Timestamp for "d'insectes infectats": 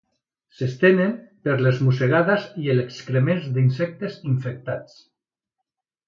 3.57-4.97